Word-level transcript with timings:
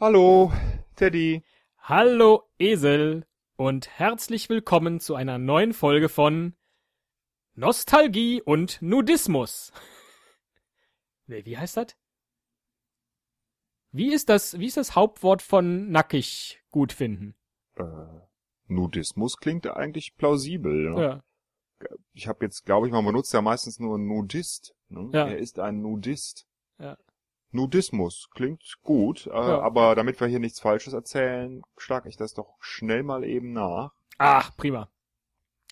Hallo, 0.00 0.52
Teddy. 0.94 1.42
Hallo 1.78 2.44
Esel 2.56 3.26
und 3.56 3.88
herzlich 3.98 4.48
willkommen 4.48 5.00
zu 5.00 5.16
einer 5.16 5.38
neuen 5.38 5.72
Folge 5.72 6.08
von 6.08 6.54
Nostalgie 7.54 8.40
und 8.40 8.80
Nudismus. 8.80 9.72
Nee, 11.26 11.44
Wie 11.44 11.58
heißt 11.58 11.76
das? 11.76 11.96
Wie 13.90 14.14
ist 14.14 14.28
das, 14.28 14.60
wie 14.60 14.66
ist 14.66 14.76
das 14.76 14.94
Hauptwort 14.94 15.42
von 15.42 15.90
nackig 15.90 16.62
gut 16.70 16.92
finden? 16.92 17.34
Äh, 17.74 17.82
Nudismus 18.68 19.36
klingt 19.36 19.66
eigentlich 19.66 20.16
plausibel. 20.16 20.90
Ne? 20.90 21.02
Ja. 21.02 21.24
Ich 22.12 22.28
habe 22.28 22.44
jetzt, 22.44 22.64
glaube 22.64 22.86
ich, 22.86 22.92
man 22.92 23.04
benutzt 23.04 23.34
ja 23.34 23.42
meistens 23.42 23.80
nur 23.80 23.98
Nudist. 23.98 24.76
Ne? 24.88 25.10
Ja. 25.12 25.26
Er 25.26 25.38
ist 25.38 25.58
ein 25.58 25.82
Nudist. 25.82 26.46
Ja. 26.78 26.96
Nudismus 27.50 28.28
klingt 28.30 28.76
gut, 28.82 29.26
äh, 29.26 29.30
Ja. 29.30 29.60
aber 29.60 29.94
damit 29.94 30.20
wir 30.20 30.26
hier 30.28 30.38
nichts 30.40 30.60
Falsches 30.60 30.92
erzählen, 30.92 31.62
schlage 31.76 32.08
ich 32.08 32.16
das 32.16 32.34
doch 32.34 32.56
schnell 32.60 33.02
mal 33.02 33.24
eben 33.24 33.52
nach. 33.52 33.92
Ach, 34.18 34.54
prima. 34.56 34.90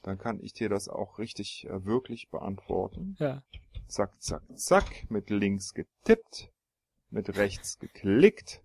Dann 0.02 0.18
kann 0.18 0.40
ich 0.40 0.52
dir 0.52 0.68
das 0.68 0.88
auch 0.88 1.18
richtig 1.18 1.66
äh, 1.68 1.84
wirklich 1.84 2.30
beantworten. 2.30 3.16
Ja. 3.18 3.42
Zack, 3.88 4.20
zack, 4.22 4.42
zack. 4.56 5.10
Mit 5.10 5.30
links 5.30 5.74
getippt, 5.74 6.50
mit 7.10 7.36
rechts 7.36 7.78
geklickt, 7.78 8.62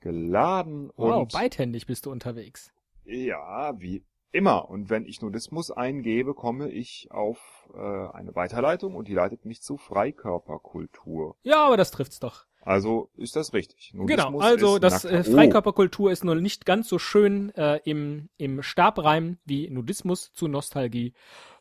geladen 0.00 0.90
Wow, 0.96 1.22
und 1.22 1.32
beidhändig 1.32 1.86
bist 1.86 2.06
du 2.06 2.10
unterwegs. 2.10 2.72
Ja, 3.04 3.78
wie 3.80 4.04
immer. 4.32 4.68
Und 4.68 4.90
wenn 4.90 5.06
ich 5.06 5.20
Nudismus 5.22 5.70
eingebe, 5.70 6.34
komme 6.34 6.70
ich 6.70 7.08
auf 7.10 7.68
äh, 7.74 7.78
eine 7.78 8.34
Weiterleitung 8.34 8.94
und 8.94 9.08
die 9.08 9.14
leitet 9.14 9.44
mich 9.44 9.62
zu 9.62 9.76
Freikörperkultur. 9.76 11.36
Ja, 11.42 11.64
aber 11.66 11.76
das 11.76 11.90
trifft's 11.90 12.20
doch. 12.20 12.46
Also 12.62 13.10
ist 13.16 13.36
das 13.36 13.54
richtig. 13.54 13.92
Genau, 13.94 14.38
also 14.38 14.74
ist 14.74 14.82
das 14.82 15.04
äh, 15.04 15.18
nackter- 15.18 15.32
Freikörperkultur 15.32 16.12
ist 16.12 16.24
nur 16.24 16.34
nicht 16.34 16.66
ganz 16.66 16.88
so 16.88 16.98
schön 16.98 17.54
äh, 17.54 17.80
im, 17.84 18.28
im 18.36 18.62
Stabreim 18.62 19.38
wie 19.46 19.70
Nudismus 19.70 20.32
zu 20.34 20.46
Nostalgie. 20.46 21.14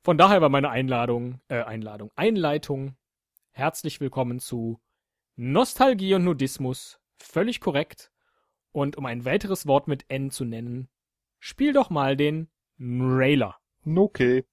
Von 0.03 0.17
daher 0.17 0.41
war 0.41 0.49
meine 0.49 0.69
Einladung, 0.69 1.39
äh, 1.47 1.61
Einladung, 1.61 2.11
Einleitung. 2.15 2.97
Herzlich 3.52 4.02
willkommen 4.02 4.39
zu 4.39 4.81
Nostalgie 5.38 6.15
und 6.15 6.25
Nudismus. 6.25 6.99
Völlig 7.17 7.61
korrekt. 7.61 8.11
Und 8.71 8.97
um 8.97 9.05
ein 9.05 9.23
weiteres 9.23 9.67
Wort 9.67 9.88
mit 9.88 10.05
N 10.09 10.31
zu 10.31 10.43
nennen, 10.43 10.89
spiel 11.39 11.71
doch 11.71 11.89
mal 11.89 12.17
den 12.17 12.49
Railer. 12.81 13.55
Okay. 13.85 14.45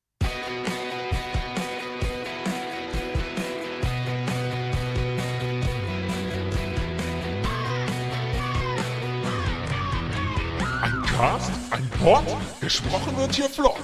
Ein 10.82 11.02
Cast, 11.02 11.52
ein 11.70 11.88
Pod, 12.02 12.24
gesprochen 12.60 13.16
wird 13.16 13.34
hier 13.34 13.48
flott. 13.48 13.76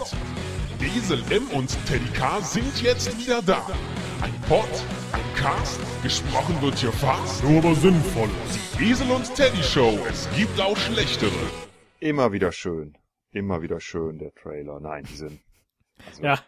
Esel 0.97 1.23
M 1.31 1.49
und 1.51 1.69
Teddy 1.87 2.05
K 2.13 2.41
sind 2.41 2.83
jetzt 2.83 3.17
wieder 3.19 3.41
da. 3.43 3.65
Ein 4.21 4.35
Pod, 4.49 4.69
ein 5.13 5.35
Cast, 5.37 5.81
gesprochen 6.03 6.61
wird 6.61 6.79
hier 6.79 6.93
fast, 6.93 7.43
nur 7.45 7.59
aber 7.59 7.75
sinnvoll. 7.77 8.29
Die 8.79 8.91
Esel 8.91 9.11
und 9.11 9.33
Teddy 9.35 9.63
Show, 9.63 9.99
es 10.11 10.29
gibt 10.37 10.61
auch 10.61 10.77
schlechtere. 10.77 11.31
Immer 12.01 12.33
wieder 12.33 12.53
schön. 12.53 12.97
Immer 13.33 13.63
wieder 13.63 13.81
schön, 13.81 14.19
der 14.19 14.35
Trailer. 14.35 14.81
Nein, 14.81 15.05
die 15.05 15.17
sind. 15.17 15.41
Also, 16.07 16.23
Ja, 16.23 16.45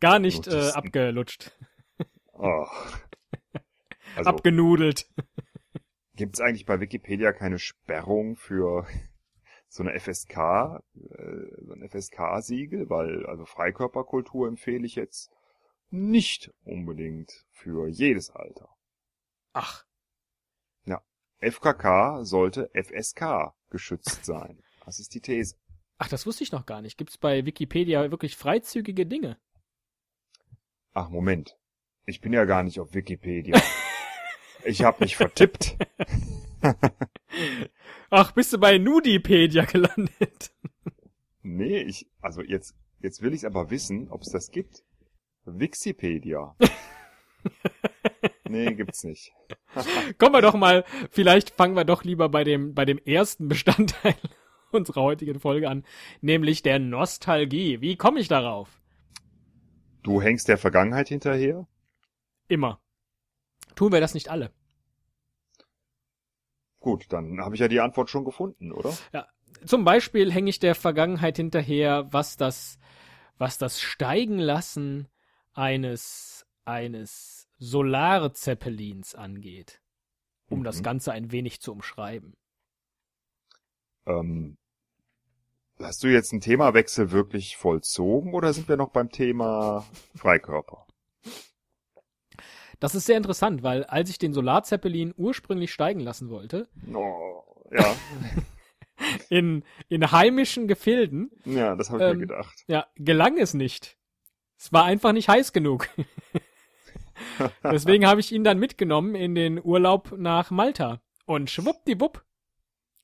gar 0.00 0.18
nicht 0.18 0.46
äh, 0.46 0.70
abgelutscht, 0.70 1.56
oh. 2.32 2.66
Also, 4.16 4.30
abgenudelt. 4.30 5.10
gibt's 6.14 6.40
eigentlich 6.40 6.66
bei 6.66 6.78
Wikipedia 6.80 7.32
keine 7.32 7.58
Sperrung 7.58 8.36
für 8.36 8.86
so 9.68 9.82
eine 9.82 9.98
FSK, 9.98 10.38
äh, 10.38 11.64
so 11.64 11.72
ein 11.72 11.88
FSK-Siegel? 11.88 12.88
Weil, 12.88 13.26
also 13.26 13.44
Freikörperkultur 13.44 14.46
empfehle 14.46 14.86
ich 14.86 14.94
jetzt 14.94 15.32
nicht 15.90 16.52
unbedingt 16.64 17.44
für 17.50 17.88
jedes 17.88 18.30
Alter. 18.30 18.68
Ach, 19.52 19.84
FKK 21.44 22.24
sollte 22.24 22.70
FSK 22.72 23.52
geschützt 23.68 24.24
sein. 24.24 24.62
Das 24.84 24.98
ist 24.98 25.14
die 25.14 25.20
These. 25.20 25.56
Ach, 25.98 26.08
das 26.08 26.26
wusste 26.26 26.44
ich 26.44 26.52
noch 26.52 26.66
gar 26.66 26.82
nicht. 26.82 26.98
Gibt's 26.98 27.18
bei 27.18 27.44
Wikipedia 27.46 28.10
wirklich 28.10 28.36
freizügige 28.36 29.06
Dinge? 29.06 29.38
Ach, 30.92 31.08
Moment. 31.10 31.56
Ich 32.06 32.20
bin 32.20 32.32
ja 32.32 32.44
gar 32.44 32.62
nicht 32.62 32.80
auf 32.80 32.94
Wikipedia. 32.94 33.60
Ich 34.66 34.82
habe 34.82 35.04
mich 35.04 35.16
vertippt. 35.16 35.76
Ach, 38.10 38.32
bist 38.32 38.50
du 38.50 38.58
bei 38.58 38.78
Nudipedia 38.78 39.64
gelandet? 39.64 40.54
Nee, 41.46 41.82
ich, 41.82 42.08
also 42.22 42.40
jetzt, 42.40 42.74
jetzt 43.00 43.20
will 43.20 43.34
ich 43.34 43.44
aber 43.44 43.68
wissen, 43.68 44.08
ob 44.08 44.22
es 44.22 44.30
das 44.30 44.50
gibt. 44.50 44.82
Wikipedia. 45.44 46.56
nee, 48.48 48.72
gibt's 48.72 49.04
nicht. 49.04 49.34
Kommen 50.16 50.32
wir 50.32 50.40
doch 50.40 50.54
mal, 50.54 50.86
vielleicht 51.10 51.50
fangen 51.50 51.76
wir 51.76 51.84
doch 51.84 52.02
lieber 52.02 52.30
bei 52.30 52.44
dem, 52.44 52.72
bei 52.72 52.86
dem 52.86 52.96
ersten 52.96 53.48
Bestandteil 53.48 54.16
unserer 54.78 55.02
heutigen 55.02 55.40
Folge 55.40 55.68
an, 55.68 55.84
nämlich 56.20 56.62
der 56.62 56.78
Nostalgie. 56.78 57.80
Wie 57.80 57.96
komme 57.96 58.20
ich 58.20 58.28
darauf? 58.28 58.80
Du 60.02 60.20
hängst 60.20 60.48
der 60.48 60.58
Vergangenheit 60.58 61.08
hinterher? 61.08 61.66
Immer. 62.48 62.80
Tun 63.74 63.90
wir 63.92 64.00
das 64.00 64.14
nicht 64.14 64.28
alle? 64.28 64.52
Gut, 66.80 67.06
dann 67.08 67.40
habe 67.40 67.54
ich 67.54 67.60
ja 67.60 67.68
die 67.68 67.80
Antwort 67.80 68.10
schon 68.10 68.24
gefunden, 68.24 68.70
oder? 68.70 68.94
Zum 69.64 69.84
Beispiel 69.84 70.30
hänge 70.30 70.50
ich 70.50 70.58
der 70.58 70.74
Vergangenheit 70.74 71.36
hinterher, 71.38 72.12
was 72.12 72.36
das, 72.36 72.78
was 73.38 73.56
das 73.56 73.80
Steigenlassen 73.80 75.08
eines, 75.54 76.46
eines 76.66 77.48
Solarzeppelins 77.58 79.14
angeht. 79.14 79.80
Um 80.50 80.62
das 80.62 80.80
Mhm. 80.80 80.82
Ganze 80.82 81.12
ein 81.12 81.32
wenig 81.32 81.60
zu 81.62 81.72
umschreiben. 81.72 82.34
Ähm, 84.06 84.58
hast 85.80 86.02
du 86.02 86.08
jetzt 86.08 86.32
einen 86.32 86.40
Themawechsel 86.40 87.10
wirklich 87.10 87.56
vollzogen 87.56 88.34
oder 88.34 88.52
sind 88.52 88.68
wir 88.68 88.76
noch 88.76 88.90
beim 88.90 89.10
Thema 89.10 89.84
Freikörper? 90.14 90.86
Das 92.80 92.94
ist 92.94 93.06
sehr 93.06 93.16
interessant, 93.16 93.62
weil 93.62 93.84
als 93.84 94.10
ich 94.10 94.18
den 94.18 94.34
Solarzeppelin 94.34 95.14
ursprünglich 95.16 95.72
steigen 95.72 96.00
lassen 96.00 96.28
wollte, 96.28 96.68
Oh, 96.92 97.42
ja, 97.70 97.94
in, 99.30 99.64
in 99.88 100.10
heimischen 100.12 100.68
Gefilden, 100.68 101.30
ja, 101.44 101.76
das 101.76 101.90
habe 101.90 102.02
ich 102.02 102.10
Ähm, 102.10 102.18
mir 102.18 102.26
gedacht. 102.26 102.54
ja, 102.66 102.86
gelang 102.96 103.38
es 103.38 103.54
nicht. 103.54 103.96
Es 104.58 104.72
war 104.72 104.84
einfach 104.84 105.12
nicht 105.12 105.28
heiß 105.28 105.52
genug. 105.52 105.88
Deswegen 107.62 108.06
habe 108.06 108.20
ich 108.20 108.32
ihn 108.32 108.44
dann 108.44 108.58
mitgenommen 108.58 109.14
in 109.14 109.34
den 109.34 109.62
Urlaub 109.62 110.12
nach 110.16 110.50
Malta. 110.50 111.00
Und 111.26 111.50
schwuppdiwupp 111.50 112.24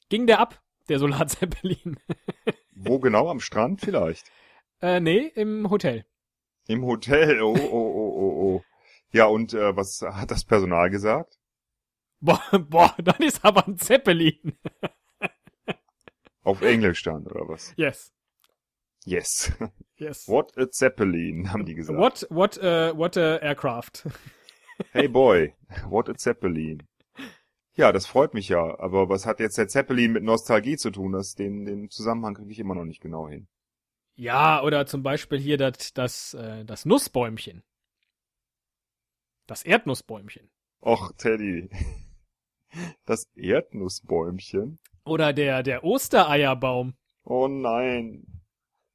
ging 0.08 0.26
der 0.26 0.41
ab, 0.41 0.62
der 0.88 0.98
Solarzeppelin. 0.98 1.98
Wo 2.83 2.99
genau? 2.99 3.29
Am 3.29 3.41
Strand 3.41 3.81
vielleicht? 3.81 4.31
äh, 4.81 5.01
nee, 5.01 5.31
im 5.35 5.69
Hotel. 5.71 6.07
Im 6.67 6.85
Hotel. 6.85 7.43
Oh, 7.43 7.55
oh, 7.55 7.69
oh, 7.71 8.15
oh, 8.17 8.43
oh. 8.43 8.65
Ja, 9.13 9.27
und 9.27 9.53
äh, 9.55 9.77
was 9.77 10.03
hat 10.03 10.31
das 10.31 10.45
Personal 10.45 10.89
gesagt? 10.91 11.39
Boah, 12.21 12.43
boah, 12.69 12.95
das 13.03 13.19
ist 13.19 13.45
aber 13.45 13.67
ein 13.67 13.77
Zeppelin. 13.77 14.59
Auf 16.43 16.63
Englisch 16.63 17.01
stand, 17.01 17.27
oder 17.27 17.49
was? 17.49 17.75
Yes. 17.77 18.13
Yes. 19.05 19.53
Yes. 19.97 20.27
What 20.29 20.57
a 20.57 20.71
Zeppelin, 20.71 21.53
haben 21.53 21.67
die 21.67 21.75
gesagt. 21.75 21.99
What, 21.99 22.27
what, 22.31 22.57
uh, 22.59 22.97
what 22.97 23.17
a 23.19 23.37
aircraft. 23.37 24.07
Hey 24.93 25.09
boy, 25.09 25.55
what 25.89 26.09
a 26.09 26.15
Zeppelin. 26.15 26.83
Ja, 27.75 27.92
das 27.92 28.06
freut 28.06 28.34
mich 28.34 28.48
ja. 28.48 28.78
Aber 28.78 29.08
was 29.08 29.26
hat 29.26 29.41
jetzt 29.41 29.58
der 29.58 29.69
Zeppelin 29.69 30.12
mit 30.12 30.22
Nostalgie 30.22 30.76
zu 30.76 30.90
tun? 30.90 31.12
Das, 31.12 31.34
den, 31.34 31.64
den 31.64 31.90
Zusammenhang 31.90 32.34
kriege 32.34 32.50
ich 32.50 32.58
immer 32.58 32.75
noch 32.75 32.84
nicht 32.84 33.00
genau 33.00 33.28
hin. 33.28 33.49
Ja, 34.17 34.62
oder 34.62 34.87
zum 34.87 35.02
Beispiel 35.02 35.38
hier 35.38 35.56
das, 35.56 35.93
das, 35.94 36.34
äh, 36.34 36.64
das 36.64 36.84
Nussbäumchen. 36.84 37.62
Das 39.46 39.62
Erdnussbäumchen. 39.62 40.50
Och, 40.82 41.12
Teddy. 41.17 41.70
Das 43.05 43.25
Erdnussbäumchen. 43.34 44.78
Oder 45.05 45.32
der, 45.32 45.64
der 45.64 45.82
Ostereierbaum. 45.82 46.94
Oh 47.25 47.49
nein. 47.49 48.25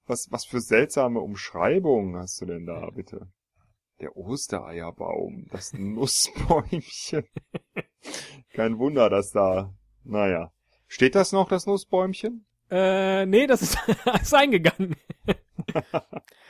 Was, 0.06 0.32
was 0.32 0.46
für 0.46 0.62
seltsame 0.62 1.20
Umschreibungen 1.20 2.16
hast 2.16 2.40
du 2.40 2.46
denn 2.46 2.66
da, 2.66 2.90
bitte? 2.96 3.28
Der 4.00 4.16
Ostereierbaum, 4.16 5.48
das 5.52 5.74
Nussbäumchen. 5.74 7.26
Kein 8.54 8.78
Wunder, 8.80 9.10
dass 9.10 9.32
da, 9.32 9.74
naja. 10.04 10.52
Steht 10.88 11.16
das 11.16 11.32
noch, 11.32 11.50
das 11.50 11.66
Nussbäumchen? 11.66 12.46
Äh, 12.70 13.26
nee, 13.26 13.48
das 13.48 13.62
ist, 13.62 13.78
ist 14.22 14.34
eingegangen. 14.34 14.96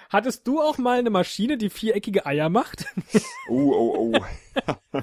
Hattest 0.09 0.45
du 0.47 0.61
auch 0.61 0.77
mal 0.77 0.99
eine 0.99 1.09
Maschine, 1.09 1.57
die 1.57 1.69
viereckige 1.69 2.25
Eier 2.25 2.49
macht? 2.49 2.85
Oh, 3.49 3.71
oh, 3.73 4.13
oh. 4.15 4.99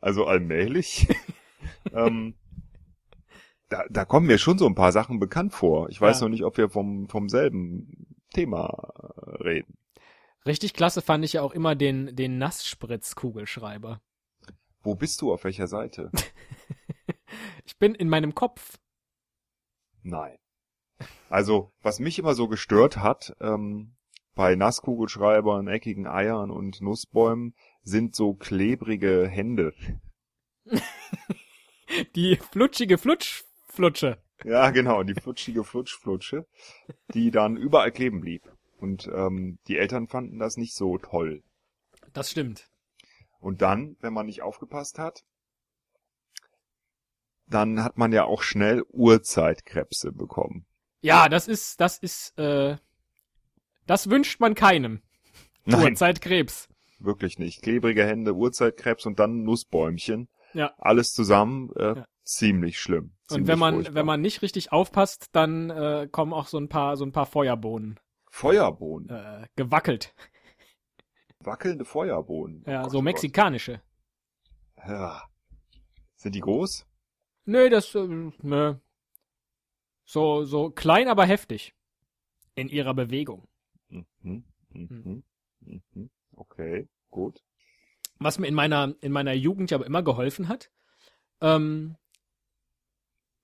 also 0.00 0.24
allmählich. 0.26 1.08
ähm, 1.92 2.34
da, 3.68 3.84
da 3.90 4.04
kommen 4.04 4.26
mir 4.26 4.38
schon 4.38 4.58
so 4.58 4.66
ein 4.66 4.74
paar 4.76 4.92
Sachen 4.92 5.18
bekannt 5.18 5.52
vor. 5.52 5.88
Ich 5.90 6.00
weiß 6.00 6.20
Ja. 6.20 6.26
noch 6.26 6.30
nicht, 6.30 6.44
ob 6.44 6.56
wir 6.58 6.68
vom, 6.68 7.08
vom 7.08 7.28
selben 7.28 8.06
Thema 8.32 8.92
äh, 9.38 9.42
reden. 9.42 9.76
Richtig 10.46 10.74
klasse 10.74 11.02
fand 11.02 11.24
ich 11.24 11.32
ja 11.34 11.42
auch 11.42 11.52
immer 11.52 11.74
den, 11.74 12.14
den 12.14 12.38
Nassspritzkugelschreiber. 12.38 14.00
Wo 14.86 14.94
bist 14.94 15.20
du? 15.20 15.32
Auf 15.32 15.44
welcher 15.44 15.66
Seite? 15.66 16.10
Ich 17.66 17.78
bin 17.78 17.96
in 17.96 18.08
meinem 18.08 18.34
Kopf. 18.34 18.78
Nein. 20.02 20.38
Also, 21.28 21.72
was 21.82 21.98
mich 21.98 22.18
immer 22.20 22.34
so 22.34 22.46
gestört 22.46 22.98
hat, 22.98 23.36
ähm, 23.40 23.96
bei 24.36 24.54
Nasskugelschreibern, 24.54 25.66
eckigen 25.66 26.06
Eiern 26.06 26.52
und 26.52 26.80
Nussbäumen, 26.80 27.54
sind 27.82 28.14
so 28.14 28.34
klebrige 28.34 29.26
Hände. 29.26 29.74
Die 32.14 32.36
flutschige 32.36 32.96
Flutschflutsche. 32.96 34.22
Ja, 34.44 34.70
genau, 34.70 35.02
die 35.02 35.14
flutschige 35.14 35.64
Flutschflutsche, 35.64 36.46
die 37.12 37.32
dann 37.32 37.56
überall 37.56 37.90
kleben 37.90 38.20
blieb. 38.20 38.42
Und 38.78 39.10
ähm, 39.12 39.58
die 39.66 39.76
Eltern 39.76 40.06
fanden 40.06 40.38
das 40.38 40.56
nicht 40.56 40.74
so 40.74 40.98
toll. 40.98 41.42
Das 42.12 42.30
stimmt. 42.30 42.70
Und 43.46 43.62
dann, 43.62 43.96
wenn 44.00 44.12
man 44.12 44.26
nicht 44.26 44.42
aufgepasst 44.42 44.98
hat, 44.98 45.22
dann 47.46 47.84
hat 47.84 47.96
man 47.96 48.10
ja 48.10 48.24
auch 48.24 48.42
schnell 48.42 48.82
Urzeitkrebse 48.88 50.10
bekommen. 50.10 50.66
Ja, 51.00 51.28
das 51.28 51.46
ist, 51.46 51.80
das 51.80 51.96
ist, 51.98 52.36
äh, 52.40 52.76
das 53.86 54.10
wünscht 54.10 54.40
man 54.40 54.56
keinem. 54.56 55.00
Nein, 55.64 55.92
Urzeitkrebs. 55.92 56.68
wirklich 56.98 57.38
nicht. 57.38 57.62
Klebrige 57.62 58.04
Hände, 58.04 58.34
Urzeitkrebs 58.34 59.06
und 59.06 59.20
dann 59.20 59.44
Nussbäumchen. 59.44 60.28
Ja. 60.52 60.74
Alles 60.78 61.12
zusammen, 61.12 61.70
äh, 61.76 61.98
Ja. 61.98 62.06
ziemlich 62.24 62.80
schlimm. 62.80 63.12
Und 63.28 63.28
Ziemlich 63.28 63.46
wenn 63.48 63.58
man, 63.60 63.74
furchtbar. 63.74 63.94
wenn 63.94 64.06
man 64.06 64.20
nicht 64.22 64.42
richtig 64.42 64.72
aufpasst, 64.72 65.28
dann 65.30 65.70
äh, 65.70 66.08
kommen 66.10 66.32
auch 66.32 66.48
so 66.48 66.58
ein 66.58 66.68
paar, 66.68 66.96
so 66.96 67.04
ein 67.04 67.12
paar 67.12 67.26
Feuerbohnen 67.26 68.00
Feuerbohnen, 68.28 69.08
äh, 69.08 69.46
gewackelt. 69.54 70.14
Wackelnde 71.40 71.84
Feuerbohnen. 71.84 72.64
Ja, 72.66 72.80
Oh 72.80 72.82
Gott, 72.84 72.92
so 72.92 72.98
oh 72.98 73.02
mexikanische. 73.02 73.80
Gott. 74.76 74.88
Ja. 74.88 75.22
Sind 76.16 76.34
die 76.34 76.40
groß? 76.40 76.86
Nö, 77.44 77.68
das, 77.70 77.94
äh, 77.94 78.06
nö. 78.42 78.74
So, 80.04 80.44
so 80.44 80.70
klein, 80.70 81.08
aber 81.08 81.26
heftig. 81.26 81.74
In 82.54 82.68
ihrer 82.68 82.94
Bewegung. 82.94 83.48
Mhm. 83.88 84.44
Mhm. 84.70 85.22
Mhm. 85.60 86.10
Okay, 86.34 86.88
gut. 87.10 87.42
Was 88.18 88.38
mir 88.38 88.46
in 88.46 88.54
meiner, 88.54 88.94
in 89.00 89.12
meiner 89.12 89.34
Jugend 89.34 89.70
ja 89.70 89.76
aber 89.76 89.86
immer 89.86 90.02
geholfen 90.02 90.48
hat, 90.48 90.70
ähm, 91.40 91.96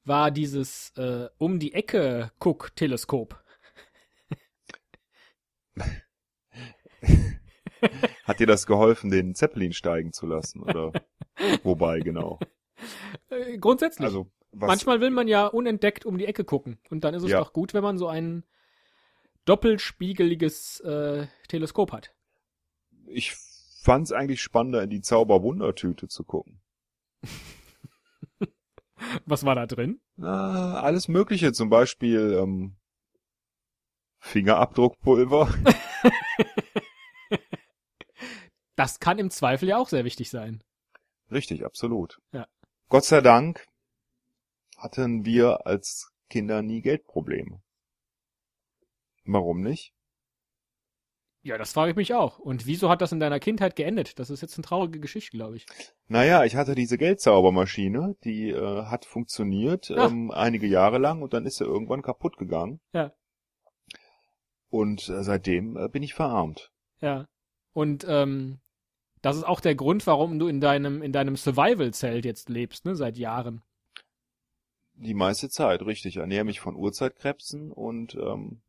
war 0.05 0.31
dieses 0.31 0.91
äh, 0.97 1.29
um 1.39 1.59
die 1.59 1.75
Ecke 1.75 2.33
Guck-Teleskop. 2.39 3.43
Hat 8.25 8.41
dir 8.41 8.47
das 8.47 8.67
geholfen, 8.67 9.11
den 9.11 9.35
Zeppelin 9.35 9.73
steigen 9.73 10.13
zu 10.13 10.27
lassen? 10.27 10.63
Oder 10.63 10.93
wobei, 11.63 12.01
genau. 12.01 12.39
Äh, 13.31 13.59
grundsätzlich. 13.59 14.07
Also, 14.07 14.31
was, 14.53 14.69
Manchmal 14.69 15.01
will 15.01 15.11
man 15.11 15.29
ja 15.29 15.47
unentdeckt 15.47 16.05
um 16.05 16.19
die 16.19 16.27
Ecke 16.27 16.45
gucken. 16.45 16.79
Und 16.91 17.05
dann 17.05 17.15
ist 17.15 17.23
es 17.23 17.31
Ja. 17.31 17.39
doch 17.41 17.53
gut, 17.53 17.75
wenn 17.75 17.83
man 17.83 17.99
so 17.99 18.09
ein 18.09 18.45
doppelspiegeliges 19.45 20.81
äh, 20.81 21.27
Teleskop 21.49 21.93
hat. 21.93 22.15
ich 23.07 23.35
fand's 23.83 24.13
eigentlich 24.13 24.41
spannender, 24.41 24.83
in 24.85 24.91
die 24.91 25.01
Zauberwundertüte 25.01 26.07
zu 26.07 26.23
gucken. 26.23 26.61
Was 29.27 29.45
war 29.45 29.57
da 29.57 29.67
drin? 29.67 30.01
Na, 30.17 30.81
alles 30.81 31.09
Mögliche, 31.09 31.53
zum 31.53 31.69
Beispiel 31.71 32.39
ähm, 32.41 32.77
Fingerabdruckpulver. 34.21 35.53
Das 38.83 38.99
kann 38.99 39.21
im 39.21 39.31
Zweifel 39.31 39.69
ja 39.69 39.77
auch 39.79 39.89
sehr 39.89 40.05
wichtig 40.05 40.29
sein. 40.29 40.61
Richtig, 41.31 41.65
absolut. 41.65 42.19
Ja. 42.33 42.49
Gott 42.89 43.05
sei 43.05 43.21
Dank 43.21 43.65
hatten 44.77 45.25
wir 45.25 45.69
als 45.69 46.11
Kinder 46.29 46.63
nie 46.63 46.83
Geldprobleme. 46.83 47.63
Warum 49.25 49.61
nicht? 49.61 49.95
Ja, 51.43 51.59
das 51.59 51.73
frage 51.73 51.93
ich 51.93 51.97
mich 51.97 52.13
auch. 52.13 52.41
Und 52.41 52.67
wieso 52.67 52.89
hat 52.91 53.01
das 53.03 53.13
in 53.13 53.21
deiner 53.21 53.39
Kindheit 53.39 53.77
geendet? 53.77 54.19
Das 54.19 54.31
ist 54.31 54.41
jetzt 54.43 54.57
eine 54.57 54.65
traurige 54.65 54.99
Geschichte, 54.99 55.31
glaube 55.37 55.59
ich. 55.59 55.67
Naja, 56.09 56.43
ich 56.43 56.57
hatte 56.57 56.75
diese 56.75 56.99
Geldzaubermaschine, 56.99 58.17
die 58.25 58.51
äh, 58.51 58.87
hat 58.87 59.05
funktioniert 59.05 59.93
Ah. 59.93 60.07
ähm, 60.09 60.33
einige 60.33 60.67
Jahre 60.67 60.99
lang 60.99 61.23
und 61.23 61.35
dann 61.35 61.47
ist 61.47 61.59
sie 61.59 61.65
irgendwann 61.65 62.03
kaputt 62.03 62.37
gegangen. 62.37 62.81
Ja. 62.93 63.13
Und 64.71 65.09
äh, 65.09 65.23
seitdem 65.23 65.77
äh, 65.77 65.89
bin 65.89 66.03
ich 66.03 66.15
verarmt. 66.15 66.73
Ja. 67.01 67.29
Und 67.75 68.05
ähm, 68.09 68.59
das 69.23 69.37
ist 69.37 69.45
auch 69.45 69.61
der 69.61 69.75
Grund, 69.75 70.07
warum 70.07 70.39
du 70.39 70.49
in 70.49 70.61
deinem, 70.61 71.03
in 71.03 71.13
deinem 71.13 71.37
Survival-Zelt 71.37 72.25
jetzt 72.25 72.49
lebst, 72.49 72.85
ne, 72.85 72.95
seit 72.95 73.17
Jahren. 73.17 73.63
Die 74.95 75.15
meiste 75.15 75.49
Zeit, 75.49 75.83
richtig. 75.83 76.17
Ernähre 76.17 76.45
mich 76.45 76.61
von 76.61 76.77
Urzeitkrebsen 76.77 77.73
und 77.73 78.15
ähm, 78.15 78.61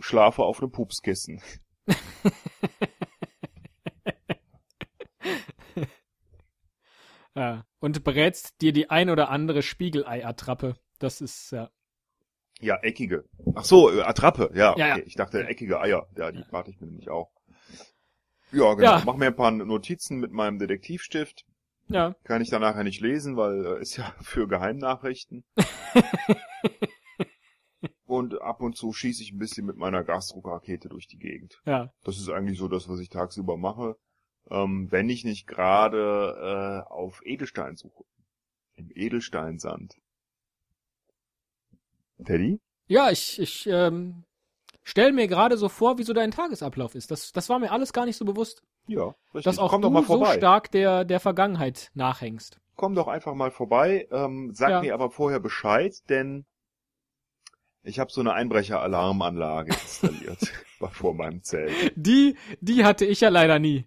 schlafe 0.00 0.42
auf 0.42 0.60
einem 0.62 0.72
Pupskissen. 0.72 1.42
Ja. 7.36 7.66
Und 7.80 8.02
berätst 8.02 8.60
dir 8.62 8.72
die 8.72 8.88
ein 8.90 9.10
oder 9.10 9.28
andere 9.28 9.62
Spiegelei-Attrappe. 9.62 10.74
Das 10.98 11.20
ist, 11.20 11.52
ja. 11.52 11.70
Ja, 12.60 12.78
eckige. 12.82 13.26
Ach 13.54 13.64
so, 13.64 13.92
äh, 13.92 14.00
Attrappe. 14.00 14.50
Ja, 14.54 14.72
okay. 14.72 14.80
Ja, 14.80 14.96
ja. 14.96 15.02
ich 15.04 15.14
dachte 15.14 15.40
Ja. 15.40 15.46
eckige 15.46 15.78
Eier. 15.78 16.08
Ja, 16.16 16.32
die 16.32 16.42
warte 16.50 16.70
ich 16.70 16.80
mir 16.80 16.86
nämlich 16.86 17.10
auch. 17.10 17.30
Ja, 18.52 18.74
genau. 18.74 18.98
Ja. 18.98 19.02
Mach 19.04 19.16
mir 19.16 19.26
ein 19.26 19.36
paar 19.36 19.50
Notizen 19.50 20.18
mit 20.18 20.32
meinem 20.32 20.58
Detektivstift. 20.58 21.44
Ja. 21.88 22.14
Kann 22.24 22.42
ich 22.42 22.50
dann 22.50 22.62
nachher 22.62 22.84
nicht 22.84 23.00
lesen, 23.00 23.36
weil 23.36 23.64
äh, 23.64 23.80
ist 23.80 23.96
ja 23.96 24.14
für 24.20 24.48
Geheimnachrichten. 24.48 25.44
und 28.06 28.40
ab 28.40 28.60
und 28.60 28.76
zu 28.76 28.92
schieße 28.92 29.22
ich 29.22 29.32
ein 29.32 29.38
bisschen 29.38 29.66
mit 29.66 29.76
meiner 29.76 30.04
Gasdruckrakete 30.04 30.88
durch 30.88 31.06
die 31.06 31.18
Gegend. 31.18 31.60
Ja. 31.64 31.92
Das 32.02 32.18
ist 32.18 32.28
eigentlich 32.28 32.58
so 32.58 32.68
das, 32.68 32.88
was 32.88 33.00
ich 33.00 33.08
tagsüber 33.08 33.56
mache. 33.56 33.96
Ähm, 34.50 34.90
wenn 34.90 35.08
ich 35.08 35.24
nicht 35.24 35.46
gerade 35.46 36.84
äh, 36.86 36.92
auf 36.92 37.20
Edelstein 37.24 37.76
suche. 37.76 38.04
Im 38.74 38.90
Edelsteinsand. 38.94 39.94
Teddy? 42.24 42.60
Ja, 42.88 43.10
ich, 43.10 43.40
ich 43.40 43.66
ähm, 43.66 44.24
stell 44.86 45.12
mir 45.12 45.26
gerade 45.26 45.56
so 45.56 45.68
vor, 45.68 45.98
wie 45.98 46.04
so 46.04 46.12
dein 46.12 46.30
Tagesablauf 46.30 46.94
ist. 46.94 47.10
Das, 47.10 47.32
das 47.32 47.48
war 47.48 47.58
mir 47.58 47.72
alles 47.72 47.92
gar 47.92 48.06
nicht 48.06 48.16
so 48.16 48.24
bewusst. 48.24 48.62
Ja, 48.86 49.14
richtig. 49.34 49.44
Dass 49.44 49.58
auch 49.58 49.70
Komm 49.70 49.82
du 49.82 50.02
so 50.04 50.24
stark 50.26 50.70
der, 50.70 51.04
der 51.04 51.18
Vergangenheit 51.18 51.90
nachhängst. 51.94 52.60
Komm 52.76 52.94
doch 52.94 53.08
einfach 53.08 53.34
mal 53.34 53.50
vorbei. 53.50 54.06
Ähm, 54.12 54.52
sag 54.54 54.70
Ja. 54.70 54.80
mir 54.80 54.94
aber 54.94 55.10
vorher 55.10 55.40
Bescheid, 55.40 56.08
denn 56.08 56.46
ich 57.82 57.98
habe 57.98 58.12
so 58.12 58.20
eine 58.20 58.32
Einbrecher-Alarmanlage 58.34 59.72
installiert 59.82 60.52
vor 60.92 61.14
meinem 61.14 61.42
Zelt. 61.42 61.92
Die, 61.96 62.36
die 62.60 62.84
hatte 62.84 63.04
ich 63.04 63.20
ja 63.20 63.28
leider 63.28 63.58
nie. 63.58 63.86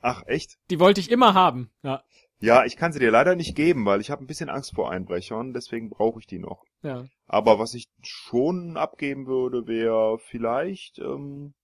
Ach, 0.00 0.22
echt? 0.26 0.58
Die 0.70 0.80
wollte 0.80 1.00
ich 1.00 1.10
immer 1.10 1.34
haben. 1.34 1.70
Ja. 1.82 2.02
Ja, 2.40 2.64
ich 2.64 2.76
kann 2.76 2.92
sie 2.92 3.00
dir 3.00 3.10
leider 3.10 3.34
nicht 3.34 3.56
geben, 3.56 3.84
weil 3.84 4.00
ich 4.00 4.10
habe 4.10 4.22
ein 4.22 4.28
bisschen 4.28 4.48
Angst 4.48 4.74
vor 4.74 4.90
Einbrechern, 4.90 5.52
deswegen 5.52 5.90
brauche 5.90 6.20
ich 6.20 6.26
die 6.26 6.38
noch. 6.38 6.64
Ja. 6.82 7.04
Aber 7.26 7.58
was 7.58 7.74
ich 7.74 7.88
schon 8.02 8.76
abgeben 8.76 9.26
würde, 9.26 9.66
wäre 9.66 10.18
vielleicht 10.18 10.98
ähm, 11.00 11.54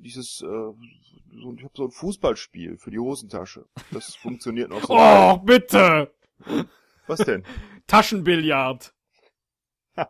dieses, 0.00 0.42
äh, 0.42 0.46
so, 0.46 1.54
ich 1.56 1.64
habe 1.64 1.74
so 1.74 1.84
ein 1.84 1.90
Fußballspiel 1.90 2.78
für 2.78 2.90
die 2.90 2.98
Hosentasche. 2.98 3.66
Das 3.92 4.14
funktioniert 4.20 4.70
noch 4.70 4.82
so. 4.82 4.94
Oh, 4.96 5.38
bitte! 5.38 6.12
Was 7.06 7.20
denn? 7.20 7.44
Taschenbillard. 7.86 8.92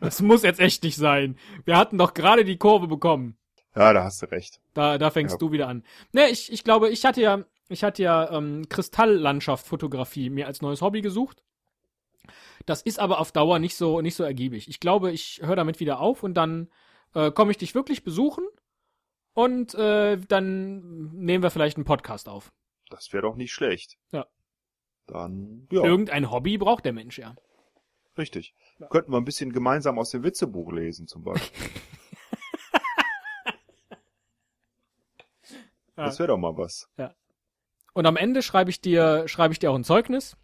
das 0.00 0.20
muss 0.20 0.42
jetzt 0.42 0.58
echt 0.58 0.82
nicht 0.82 0.96
sein. 0.96 1.38
Wir 1.64 1.76
hatten 1.76 1.98
doch 1.98 2.12
gerade 2.14 2.44
die 2.44 2.56
Kurve 2.56 2.88
bekommen. 2.88 3.38
Ja, 3.76 3.92
da 3.92 4.04
hast 4.04 4.22
du 4.22 4.26
recht. 4.30 4.60
Da, 4.74 4.98
da 4.98 5.10
fängst 5.10 5.34
Ja. 5.34 5.38
du 5.38 5.52
wieder 5.52 5.68
an. 5.68 5.84
Ne, 6.12 6.28
ich, 6.30 6.50
ich 6.52 6.64
glaube, 6.64 6.88
ich 6.88 7.04
hatte 7.04 7.20
ja, 7.20 7.44
ich 7.68 7.84
hatte 7.84 8.02
ja 8.02 8.30
ähm, 8.30 8.68
Kristalllandschaft-Fotografie 8.68 10.30
mir 10.30 10.46
als 10.46 10.62
neues 10.62 10.80
Hobby 10.82 11.02
gesucht. 11.02 11.42
Das 12.64 12.82
ist 12.82 12.98
aber 12.98 13.20
auf 13.20 13.32
Dauer 13.32 13.58
nicht 13.58 13.76
so, 13.76 14.00
nicht 14.00 14.14
so 14.14 14.24
ergiebig. 14.24 14.68
Ich 14.68 14.80
glaube, 14.80 15.12
ich 15.12 15.40
höre 15.42 15.56
damit 15.56 15.78
wieder 15.78 16.00
auf 16.00 16.22
und 16.22 16.34
dann 16.34 16.68
äh, 17.14 17.30
komme 17.30 17.50
ich 17.52 17.58
dich 17.58 17.74
wirklich 17.74 18.02
besuchen 18.02 18.44
und 19.34 19.74
äh, 19.74 20.16
dann 20.16 21.10
nehmen 21.12 21.42
wir 21.44 21.50
vielleicht 21.50 21.76
einen 21.76 21.84
Podcast 21.84 22.28
auf. 22.28 22.52
Das 22.90 23.12
wäre 23.12 23.22
doch 23.22 23.36
nicht 23.36 23.52
schlecht. 23.52 23.98
Ja. 24.10 24.26
Dann, 25.06 25.68
ja, 25.70 25.84
Irgendein 25.84 26.30
Hobby 26.30 26.58
braucht 26.58 26.84
der 26.84 26.92
Mensch 26.92 27.18
ja. 27.18 27.36
richtig. 28.18 28.54
Könnten 28.90 29.12
wir 29.12 29.18
ein 29.18 29.24
bisschen 29.24 29.52
gemeinsam 29.52 29.98
aus 29.98 30.10
dem 30.10 30.24
Witzebuch 30.24 30.72
lesen, 30.72 31.06
zum 31.06 31.22
Beispiel. 31.22 31.66
Ja. 35.96 36.04
Das 36.04 36.18
wäre 36.18 36.28
doch 36.28 36.38
mal 36.38 36.56
was. 36.56 36.88
Und 37.94 38.06
am 38.06 38.16
Ende 38.16 38.42
schreibe 38.42 38.70
ich 38.70 38.80
dir, 38.80 39.26
schreibe 39.26 39.52
ich 39.52 39.58
dir 39.58 39.70
auch 39.70 39.74
ein 39.74 39.84
Zeugnis. 39.84 40.36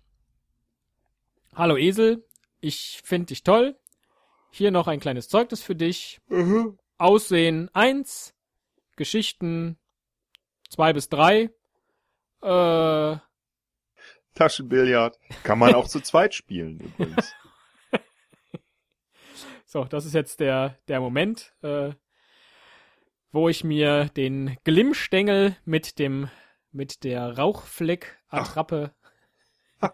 Hallo 1.54 1.76
Esel, 1.76 2.26
ich 2.60 3.02
finde 3.04 3.26
dich 3.26 3.42
toll. 3.42 3.78
Hier 4.50 4.70
noch 4.70 4.86
ein 4.86 5.00
kleines 5.00 5.28
Zeugnis 5.28 5.62
für 5.62 5.74
dich. 5.74 6.20
Mhm. 6.28 6.78
Aussehen 6.96 7.68
eins, 7.74 8.34
Geschichten 8.96 9.78
zwei 10.70 10.92
bis 10.92 11.08
drei. 11.08 11.50
Äh, 12.42 13.16
Taschenbillard. 14.34 15.18
Kann 15.42 15.58
man 15.58 15.74
auch 15.74 15.88
zu 15.88 16.00
zweit 16.00 16.34
spielen, 16.34 16.80
übrigens. 16.80 17.34
so, 19.66 19.84
das 19.84 20.06
ist 20.06 20.14
jetzt 20.14 20.40
der, 20.40 20.78
der 20.88 21.00
Moment, 21.00 21.54
äh, 21.62 21.92
wo 23.32 23.48
ich 23.48 23.64
mir 23.64 24.06
den 24.10 24.56
Glimmstängel 24.64 25.56
mit 25.64 25.98
dem, 25.98 26.28
mit 26.70 27.02
der 27.04 27.38
Rauchfleck-Attrappe. 27.38 28.92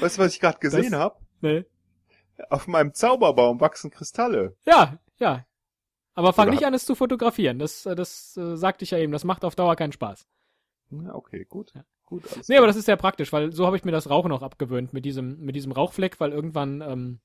Weißt 0.00 0.18
du, 0.18 0.22
was 0.22 0.32
ich 0.34 0.40
gerade 0.40 0.58
gesehen 0.58 0.94
habe? 0.96 1.16
Ne? 1.40 1.66
Auf 2.50 2.66
meinem 2.66 2.92
Zauberbaum 2.94 3.60
wachsen 3.60 3.90
Kristalle. 3.90 4.56
Ja, 4.66 4.98
ja. 5.18 5.46
Aber 6.14 6.32
fang 6.32 6.48
Oder 6.48 6.54
nicht 6.54 6.66
an, 6.66 6.74
es 6.74 6.84
zu 6.86 6.94
fotografieren. 6.94 7.58
Das, 7.58 7.84
äh, 7.86 7.94
das 7.94 8.36
äh, 8.36 8.56
sagte 8.56 8.84
ich 8.84 8.90
ja 8.90 8.98
eben. 8.98 9.12
Das 9.12 9.24
macht 9.24 9.44
auf 9.44 9.54
Dauer 9.54 9.76
keinen 9.76 9.92
Spaß. 9.92 10.26
Ja, 10.90 11.14
okay, 11.14 11.44
gut. 11.44 11.72
Gut, 12.06 12.24
alles 12.32 12.48
Nee, 12.48 12.54
klar. 12.54 12.58
aber 12.60 12.66
das 12.68 12.76
ist 12.76 12.86
sehr 12.86 12.96
praktisch, 12.96 13.32
weil 13.32 13.52
so 13.52 13.66
habe 13.66 13.76
ich 13.76 13.84
mir 13.84 13.92
das 13.92 14.08
Rauchen 14.08 14.32
auch 14.32 14.42
abgewöhnt 14.42 14.92
mit 14.92 15.04
diesem, 15.04 15.38
mit 15.40 15.56
diesem 15.56 15.72
Rauchfleck, 15.72 16.20
weil 16.20 16.32
irgendwann 16.32 16.80
ähm, 16.80 17.20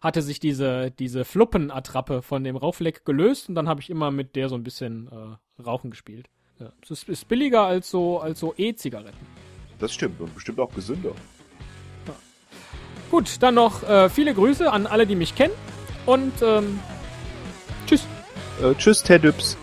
hatte 0.00 0.22
sich 0.22 0.40
diese, 0.40 0.90
diese 0.90 1.24
Fluppenattrappe 1.24 2.22
von 2.22 2.44
dem 2.44 2.56
Rauchfleck 2.56 3.04
gelöst 3.04 3.48
und 3.48 3.54
dann 3.54 3.68
habe 3.68 3.80
ich 3.80 3.90
immer 3.90 4.10
mit 4.10 4.36
der 4.36 4.48
so 4.48 4.54
ein 4.54 4.64
bisschen 4.64 5.08
äh, 5.08 5.62
Rauchen 5.62 5.90
gespielt. 5.90 6.28
Ja. 6.58 6.72
Es 6.82 6.90
ist, 6.90 7.08
ist 7.08 7.28
billiger 7.28 7.62
als 7.62 7.90
so, 7.90 8.20
als 8.20 8.40
so 8.40 8.54
E-Zigaretten. 8.56 9.26
Das 9.78 9.92
stimmt 9.92 10.20
und 10.20 10.34
bestimmt 10.34 10.60
auch 10.60 10.72
gesünder. 10.74 11.12
Gut, 13.10 13.42
dann 13.42 13.56
noch 13.56 13.82
äh, 13.82 14.08
viele 14.08 14.32
Grüße 14.32 14.72
an 14.72 14.86
alle, 14.86 15.06
die 15.06 15.16
mich 15.16 15.34
kennen 15.34 15.52
und 16.06 16.32
ähm, 16.40 16.80
tschüss. 17.86 18.06
Äh, 18.62 18.74
tschüss, 18.74 19.02
Teddüps. 19.02 19.58